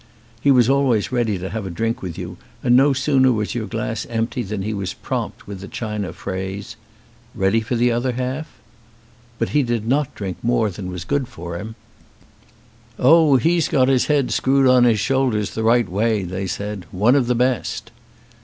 He 0.41 0.49
was 0.49 0.67
always 0.67 1.11
ready 1.11 1.37
to 1.37 1.51
have 1.51 1.63
a 1.67 1.69
drink 1.69 2.01
with 2.01 2.17
you 2.17 2.37
and 2.63 2.75
no 2.75 2.91
sooner 2.91 3.31
was 3.31 3.53
your 3.53 3.67
glass 3.67 4.07
empty 4.09 4.41
than 4.41 4.63
he 4.63 4.73
was 4.73 4.95
prompt 4.95 5.45
with 5.45 5.59
the 5.59 5.67
China 5.67 6.11
phrase: 6.11 6.75
"Ready 7.35 7.61
for 7.61 7.75
the 7.75 7.91
other 7.91 8.13
half?" 8.13 8.49
But 9.37 9.49
he 9.49 9.61
did 9.61 9.87
not 9.87 10.15
drink 10.15 10.37
more 10.41 10.71
than 10.71 10.89
was 10.89 11.05
good 11.05 11.27
for 11.27 11.55
him. 11.59 11.75
211 12.97 12.99
ON 12.99 13.11
A 13.11 13.29
CHINESE 13.29 13.35
SCREEN 13.35 13.35
"Oh, 13.35 13.35
he's 13.35 13.67
got 13.67 13.87
his 13.93 14.05
head 14.07 14.31
screwed 14.31 14.65
on 14.67 14.83
his 14.85 14.99
shoulders 14.99 15.51
the 15.51 15.61
right 15.63 15.87
way," 15.87 16.23
they 16.23 16.47
said. 16.47 16.87
"One 16.89 17.13
of 17.15 17.27
the 17.27 17.35
best." 17.35 17.91